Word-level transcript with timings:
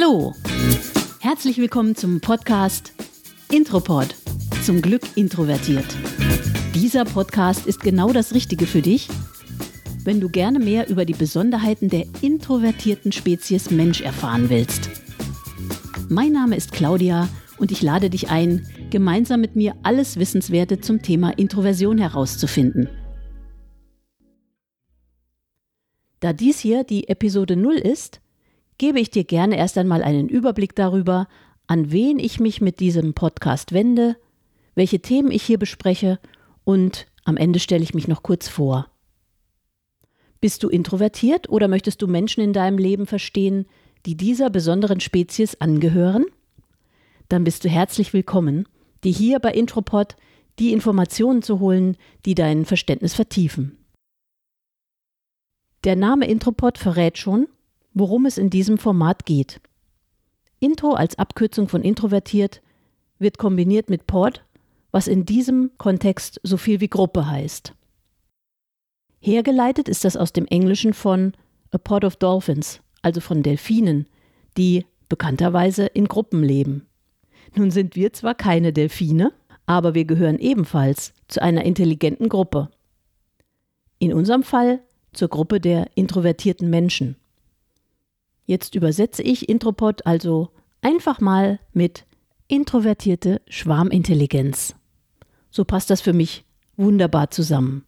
Hallo, 0.00 0.32
herzlich 1.18 1.58
willkommen 1.58 1.96
zum 1.96 2.20
Podcast 2.20 2.92
Intropod, 3.50 4.14
zum 4.62 4.80
Glück 4.80 5.02
introvertiert. 5.16 5.86
Dieser 6.72 7.04
Podcast 7.04 7.66
ist 7.66 7.80
genau 7.80 8.12
das 8.12 8.32
Richtige 8.32 8.66
für 8.66 8.80
dich, 8.80 9.08
wenn 10.04 10.20
du 10.20 10.28
gerne 10.28 10.60
mehr 10.60 10.88
über 10.88 11.04
die 11.04 11.14
Besonderheiten 11.14 11.88
der 11.88 12.04
introvertierten 12.20 13.10
Spezies 13.10 13.72
Mensch 13.72 14.00
erfahren 14.00 14.50
willst. 14.50 14.88
Mein 16.08 16.30
Name 16.30 16.54
ist 16.54 16.70
Claudia 16.70 17.28
und 17.58 17.72
ich 17.72 17.82
lade 17.82 18.08
dich 18.08 18.28
ein, 18.28 18.68
gemeinsam 18.90 19.40
mit 19.40 19.56
mir 19.56 19.74
alles 19.82 20.16
Wissenswerte 20.16 20.80
zum 20.80 21.02
Thema 21.02 21.30
Introversion 21.30 21.98
herauszufinden. 21.98 22.88
Da 26.20 26.32
dies 26.32 26.60
hier 26.60 26.84
die 26.84 27.08
Episode 27.08 27.56
0 27.56 27.74
ist, 27.74 28.20
gebe 28.78 29.00
ich 29.00 29.10
dir 29.10 29.24
gerne 29.24 29.56
erst 29.58 29.76
einmal 29.76 30.02
einen 30.02 30.28
Überblick 30.28 30.74
darüber, 30.74 31.28
an 31.66 31.92
wen 31.92 32.18
ich 32.18 32.40
mich 32.40 32.60
mit 32.60 32.80
diesem 32.80 33.12
Podcast 33.12 33.72
wende, 33.72 34.16
welche 34.74 35.00
Themen 35.00 35.30
ich 35.30 35.42
hier 35.42 35.58
bespreche 35.58 36.18
und 36.64 37.06
am 37.24 37.36
Ende 37.36 37.58
stelle 37.58 37.82
ich 37.82 37.92
mich 37.92 38.08
noch 38.08 38.22
kurz 38.22 38.48
vor. 38.48 38.86
Bist 40.40 40.62
du 40.62 40.68
introvertiert 40.68 41.48
oder 41.48 41.66
möchtest 41.66 42.00
du 42.00 42.06
Menschen 42.06 42.42
in 42.42 42.52
deinem 42.52 42.78
Leben 42.78 43.06
verstehen, 43.06 43.66
die 44.06 44.16
dieser 44.16 44.50
besonderen 44.50 45.00
Spezies 45.00 45.56
angehören? 45.60 46.24
Dann 47.28 47.44
bist 47.44 47.64
du 47.64 47.68
herzlich 47.68 48.12
willkommen, 48.12 48.68
dir 49.02 49.12
hier 49.12 49.40
bei 49.40 49.52
Intropod 49.52 50.16
die 50.58 50.72
Informationen 50.72 51.42
zu 51.42 51.60
holen, 51.60 51.96
die 52.24 52.34
dein 52.34 52.64
Verständnis 52.64 53.14
vertiefen. 53.14 53.76
Der 55.84 55.96
Name 55.96 56.26
Intropod 56.26 56.78
verrät 56.78 57.18
schon, 57.18 57.46
worum 57.98 58.26
es 58.26 58.38
in 58.38 58.50
diesem 58.50 58.78
Format 58.78 59.26
geht. 59.26 59.60
Intro 60.60 60.92
als 60.92 61.18
Abkürzung 61.18 61.68
von 61.68 61.82
introvertiert 61.82 62.62
wird 63.18 63.38
kombiniert 63.38 63.90
mit 63.90 64.06
Pod, 64.06 64.44
was 64.90 65.06
in 65.06 65.24
diesem 65.24 65.70
Kontext 65.78 66.40
so 66.42 66.56
viel 66.56 66.80
wie 66.80 66.88
Gruppe 66.88 67.28
heißt. 67.28 67.74
Hergeleitet 69.20 69.88
ist 69.88 70.04
das 70.04 70.16
aus 70.16 70.32
dem 70.32 70.46
Englischen 70.46 70.94
von 70.94 71.32
A 71.70 71.78
Pod 71.78 72.04
of 72.04 72.16
Dolphins, 72.16 72.80
also 73.02 73.20
von 73.20 73.42
Delfinen, 73.42 74.06
die 74.56 74.86
bekannterweise 75.08 75.86
in 75.86 76.06
Gruppen 76.06 76.42
leben. 76.42 76.86
Nun 77.54 77.70
sind 77.70 77.96
wir 77.96 78.12
zwar 78.12 78.34
keine 78.34 78.72
Delfine, 78.72 79.32
aber 79.66 79.94
wir 79.94 80.04
gehören 80.04 80.38
ebenfalls 80.38 81.12
zu 81.28 81.42
einer 81.42 81.64
intelligenten 81.64 82.28
Gruppe. 82.28 82.70
In 83.98 84.12
unserem 84.12 84.42
Fall 84.42 84.80
zur 85.12 85.28
Gruppe 85.28 85.60
der 85.60 85.90
introvertierten 85.94 86.70
Menschen. 86.70 87.16
Jetzt 88.48 88.74
übersetze 88.74 89.22
ich 89.22 89.46
Intropod 89.50 90.06
also 90.06 90.48
einfach 90.80 91.20
mal 91.20 91.60
mit 91.74 92.06
introvertierte 92.46 93.42
Schwarmintelligenz. 93.46 94.74
So 95.50 95.66
passt 95.66 95.90
das 95.90 96.00
für 96.00 96.14
mich 96.14 96.46
wunderbar 96.78 97.30
zusammen. 97.30 97.84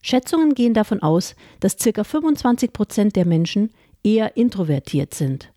Schätzungen 0.00 0.54
gehen 0.54 0.74
davon 0.74 1.02
aus, 1.02 1.34
dass 1.58 1.76
ca. 1.76 2.04
25 2.04 2.72
Prozent 2.72 3.16
der 3.16 3.26
Menschen 3.26 3.70
eher 4.04 4.36
introvertiert 4.36 5.12
sind. 5.12 5.52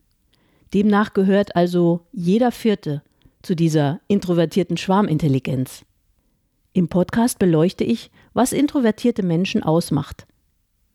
Demnach 0.74 1.14
gehört 1.14 1.56
also 1.56 2.08
jeder 2.12 2.52
Vierte 2.52 3.04
zu 3.44 3.56
dieser 3.56 4.00
introvertierten 4.08 4.78
Schwarmintelligenz. 4.78 5.86
Im 6.74 6.88
Podcast 6.88 7.38
beleuchte 7.38 7.84
ich, 7.84 8.10
was 8.34 8.52
introvertierte 8.52 9.22
Menschen 9.22 9.62
ausmacht, 9.62 10.26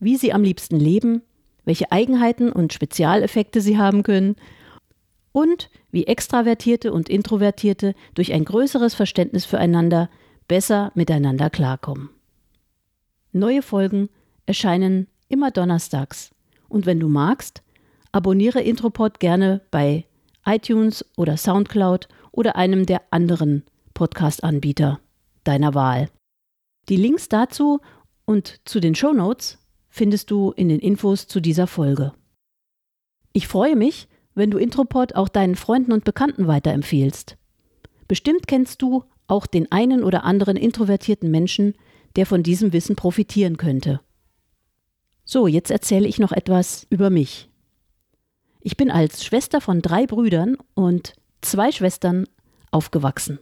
wie 0.01 0.17
sie 0.17 0.33
am 0.33 0.43
liebsten 0.43 0.81
leben, 0.81 1.23
welche 1.65 1.93
Eigenheiten 1.93 2.51
und 2.51 2.73
Spezialeffekte 2.73 3.61
sie 3.61 3.79
haben 3.79 4.03
können 4.03 4.37
und 5.33 5.71
wie 5.91 6.07
Extravertierte 6.07 6.93
und 6.93 7.09
Introvertierte 7.09 7.95
durch 8.15 8.33
ein 8.33 8.45
größeres 8.45 8.95
Verständnis 8.95 9.45
füreinander 9.45 10.11
besser 10.49 10.93
miteinander 10.95 11.51
klarkommen. 11.51 12.11
Neue 13.33 13.63
Folgen 13.63 14.09
erscheinen 14.47 15.07
immer 15.29 15.51
donnerstags 15.51 16.31
und 16.69 16.87
wenn 16.87 17.01
du 17.01 17.09
magst, 17.09 17.63
abonniere 18.13 18.61
Intropod 18.61 19.21
gerne 19.21 19.63
bei 19.71 20.05
iTunes 20.45 21.05
oder 21.17 21.37
SoundCloud 21.37 22.09
oder 22.31 22.57
einem 22.57 22.87
der 22.87 23.03
anderen 23.11 23.65
Podcast-Anbieter 23.95 25.01
deiner 25.45 25.75
Wahl. 25.75 26.09
Die 26.89 26.97
Links 26.97 27.29
dazu 27.29 27.81
und 28.25 28.61
zu 28.65 28.81
den 28.81 28.95
Show 28.95 29.13
Notes 29.13 29.59
findest 29.93 30.31
du 30.31 30.53
in 30.53 30.71
den 30.71 30.81
Infos 30.81 31.29
zu 31.29 31.41
dieser 31.41 31.67
Folge. 31.67 32.15
Ich 33.35 33.47
freue 33.47 33.77
mich, 33.77 34.09
wenn 34.35 34.51
du 34.51 34.57
Intropod 34.57 35.15
auch 35.15 35.29
deinen 35.29 35.55
Freunden 35.55 35.93
und 35.93 36.05
Bekannten 36.05 36.47
weiterempfehlst. 36.47 37.37
Bestimmt 38.09 38.49
kennst 38.49 38.81
du 38.81 39.05
auch 39.27 39.47
den 39.47 39.71
einen 39.71 40.03
oder 40.03 40.25
anderen 40.25 40.57
introvertierten 40.57 41.31
Menschen, 41.31 41.75
der 42.17 42.25
von 42.25 42.43
diesem 42.43 42.73
Wissen 42.73 42.97
profitieren 42.97 43.59
könnte. 43.59 44.01
So, 45.25 45.47
jetzt 45.47 45.71
erzähle 45.71 46.09
ich 46.09 46.19
noch 46.19 46.33
etwas 46.33 46.87
über 46.89 47.11
mich. 47.11 47.51
Ich 48.61 48.79
bin 48.79 48.91
als 48.91 49.23
Schwester 49.23 49.61
von 49.61 49.83
drei 49.83 50.07
Brüdern 50.07 50.57
und 50.73 51.13
zwei 51.43 51.71
Schwestern 51.71 52.27
aufgewachsen. 52.71 53.41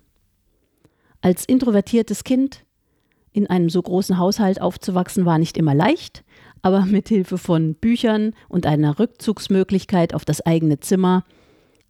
Als 1.21 1.45
introvertiertes 1.45 2.25
Kind 2.25 2.65
in 3.33 3.47
einem 3.47 3.71
so 3.71 3.81
großen 3.81 4.19
Haushalt 4.19 4.61
aufzuwachsen 4.61 5.25
war 5.25 5.39
nicht 5.39 5.57
immer 5.57 5.75
leicht, 5.75 6.25
aber 6.63 6.85
mit 6.87 7.09
Hilfe 7.09 7.39
von 7.39 7.75
Büchern 7.75 8.35
und 8.49 8.67
einer 8.67 8.99
Rückzugsmöglichkeit 8.99 10.15
auf 10.15 10.25
das 10.25 10.45
eigene 10.45 10.81
Zimmer 10.81 11.25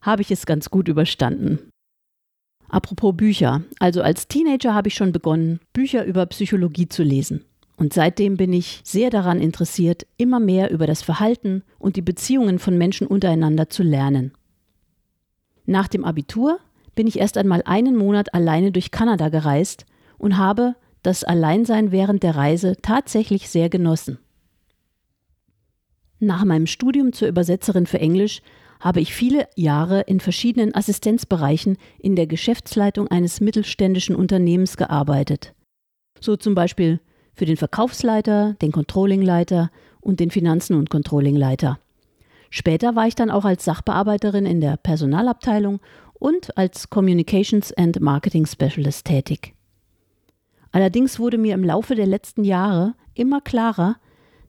habe 0.01 0.23
ich 0.23 0.31
es 0.31 0.47
ganz 0.47 0.71
gut 0.71 0.89
überstanden. 0.89 1.59
Apropos 2.69 3.17
Bücher, 3.17 3.63
also 3.81 4.01
als 4.01 4.29
Teenager 4.29 4.75
habe 4.75 4.89
ich 4.89 4.95
schon 4.95 5.13
begonnen, 5.13 5.61
Bücher 5.73 6.05
über 6.05 6.25
Psychologie 6.27 6.89
zu 6.89 7.03
lesen. 7.03 7.45
Und 7.77 7.95
seitdem 7.95 8.37
bin 8.37 8.53
ich 8.53 8.81
sehr 8.85 9.11
daran 9.11 9.41
interessiert, 9.41 10.07
immer 10.19 10.39
mehr 10.39 10.71
über 10.71 10.87
das 10.87 11.03
Verhalten 11.03 11.63
und 11.79 11.97
die 11.97 12.03
Beziehungen 12.03 12.59
von 12.59 12.79
Menschen 12.79 13.07
untereinander 13.07 13.71
zu 13.71 13.83
lernen. 13.83 14.33
Nach 15.67 15.89
dem 15.89 16.05
Abitur 16.05 16.61
bin 16.95 17.07
ich 17.07 17.19
erst 17.19 17.39
einmal 17.39 17.63
einen 17.65 17.97
Monat 17.97 18.35
alleine 18.35 18.71
durch 18.71 18.91
Kanada 18.91 19.31
gereist 19.31 19.87
und 20.19 20.37
habe 20.37 20.77
das 21.03 21.25
Alleinsein 21.25 21.93
während 21.93 22.23
der 22.23 22.37
Reise 22.37 22.77
tatsächlich 22.83 23.49
sehr 23.49 23.69
genossen. 23.69 24.19
Nach 26.19 26.45
meinem 26.45 26.67
Studium 26.67 27.13
zur 27.13 27.29
Übersetzerin 27.29 27.87
für 27.87 27.99
Englisch 27.99 28.43
habe 28.79 29.01
ich 29.01 29.15
viele 29.15 29.47
Jahre 29.57 30.03
in 30.03 30.21
verschiedenen 30.21 30.75
Assistenzbereichen 30.75 31.77
in 31.99 32.17
der 32.17 32.27
Geschäftsleitung 32.27 33.09
eines 33.09 33.41
mittelständischen 33.41 34.17
Unternehmens 34.17 34.77
gearbeitet. 34.77 35.55
So 36.21 36.37
zum 36.37 36.55
Beispiel 36.55 37.01
für 37.35 37.47
den 37.47 37.57
Verkaufsleiter, 37.57 38.55
den 38.61 38.73
Controllingleiter 38.73 39.71
und 40.01 40.21
den 40.21 40.31
Finanzen- 40.31 40.77
und 40.77 40.91
Controllingleiter. 40.91 41.79
Später 42.51 42.97
war 42.97 43.07
ich 43.07 43.15
dann 43.15 43.31
auch 43.31 43.45
als 43.45 43.65
Sachbearbeiterin 43.65 44.45
in 44.45 44.61
der 44.61 44.77
Personalabteilung 44.77 45.81
und 46.15 46.57
als 46.59 46.91
Communications 46.91 47.73
and 47.75 48.01
Marketing 48.01 48.45
Specialist 48.45 49.07
tätig. 49.07 49.55
Allerdings 50.73 51.19
wurde 51.19 51.39
mir 51.39 51.55
im 51.55 51.65
Laufe 51.65 51.95
der 51.95 52.07
letzten 52.07 52.45
Jahre 52.45 52.95
immer 53.15 53.41
klarer, 53.41 53.97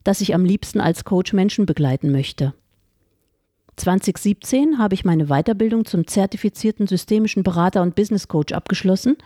dass 0.04 0.22
ich 0.22 0.34
am 0.34 0.46
liebsten 0.46 0.80
als 0.80 1.04
Coach 1.04 1.34
Menschen 1.34 1.66
begleiten 1.66 2.12
möchte. 2.12 2.54
2017 3.78 4.78
habe 4.78 4.94
ich 4.94 5.06
meine 5.06 5.28
Weiterbildung 5.28 5.86
zum 5.86 6.06
zertifizierten 6.06 6.88
systemischen 6.88 7.44
Berater 7.44 7.82
und 7.82 7.96
Business 7.96 8.28
Coach 8.28 8.54
abgeschlossen 8.54 9.18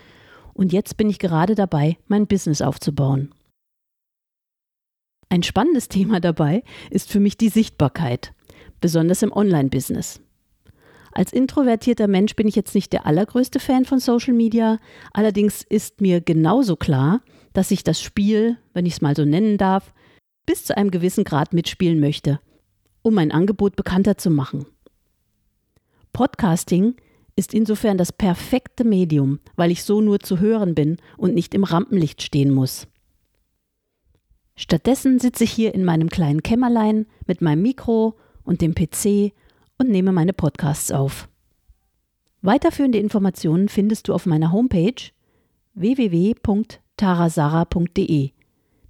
und 0.53 0.71
jetzt 0.71 0.95
bin 0.97 1.09
ich 1.09 1.19
gerade 1.19 1.55
dabei, 1.55 1.97
mein 2.07 2.27
Business 2.27 2.61
aufzubauen. 2.61 3.33
Ein 5.29 5.43
spannendes 5.43 5.87
Thema 5.89 6.19
dabei 6.19 6.63
ist 6.89 7.11
für 7.11 7.19
mich 7.19 7.37
die 7.37 7.49
Sichtbarkeit, 7.49 8.33
besonders 8.79 9.21
im 9.21 9.33
Online-Business. 9.33 10.21
Als 11.15 11.31
introvertierter 11.31 12.07
Mensch 12.07 12.35
bin 12.35 12.45
ich 12.45 12.57
jetzt 12.57 12.75
nicht 12.75 12.91
der 12.91 13.05
allergrößte 13.05 13.61
Fan 13.61 13.85
von 13.85 13.99
Social 13.99 14.33
Media, 14.33 14.79
allerdings 15.13 15.63
ist 15.63 16.01
mir 16.01 16.19
genauso 16.19 16.75
klar, 16.75 17.21
dass 17.53 17.71
ich 17.71 17.85
das 17.85 18.01
Spiel, 18.01 18.57
wenn 18.73 18.85
ich 18.85 18.95
es 18.95 19.01
mal 19.01 19.15
so 19.15 19.23
nennen 19.23 19.57
darf, 19.57 19.93
bis 20.45 20.65
zu 20.65 20.75
einem 20.75 20.91
gewissen 20.91 21.23
Grad 21.23 21.53
mitspielen 21.53 22.01
möchte, 22.01 22.41
um 23.01 23.13
mein 23.13 23.31
Angebot 23.31 23.77
bekannter 23.77 24.17
zu 24.17 24.29
machen. 24.29 24.65
Podcasting 26.11 26.95
ist 27.37 27.53
insofern 27.53 27.97
das 27.97 28.11
perfekte 28.11 28.83
Medium, 28.83 29.39
weil 29.55 29.71
ich 29.71 29.85
so 29.85 30.01
nur 30.01 30.19
zu 30.19 30.41
hören 30.41 30.75
bin 30.75 30.97
und 31.15 31.33
nicht 31.33 31.53
im 31.53 31.63
Rampenlicht 31.63 32.23
stehen 32.23 32.53
muss. 32.53 32.87
Stattdessen 34.57 35.19
sitze 35.19 35.45
ich 35.45 35.51
hier 35.51 35.73
in 35.73 35.85
meinem 35.85 36.09
kleinen 36.09 36.43
Kämmerlein 36.43 37.05
mit 37.25 37.41
meinem 37.41 37.61
Mikro 37.61 38.17
und 38.43 38.59
dem 38.59 38.75
PC 38.75 39.33
und 39.77 39.89
nehme 39.89 40.11
meine 40.11 40.33
Podcasts 40.33 40.91
auf. 40.91 41.29
Weiterführende 42.41 42.97
Informationen 42.99 43.69
findest 43.69 44.07
du 44.07 44.13
auf 44.13 44.25
meiner 44.25 44.51
Homepage 44.51 44.95
www.tarasara.de. 45.73 48.31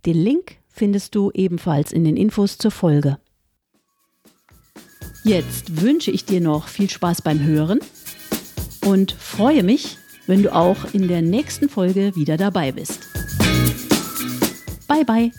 Den 0.06 0.18
Link 0.18 0.58
findest 0.68 1.16
du 1.16 1.32
ebenfalls 1.34 1.92
in 1.92 2.04
den 2.04 2.18
Infos 2.18 2.58
zur 2.58 2.72
Folge. 2.72 3.20
Jetzt 5.24 5.82
wünsche 5.82 6.12
ich 6.12 6.26
dir 6.26 6.42
noch 6.42 6.68
viel 6.68 6.90
Spaß 6.90 7.24
beim 7.24 7.44
Hören 7.44 7.80
und 8.86 9.14
freue 9.14 9.64
mich, 9.64 9.98
wenn 10.28 10.44
du 10.44 10.54
auch 10.54 10.94
in 10.94 11.08
der 11.08 11.22
nächsten 11.22 11.70
Folge 11.70 12.16
wieder 12.16 12.38
dabei 12.38 12.72
bist. 12.72 13.08
Bye 14.88 15.04
bye. 15.04 15.32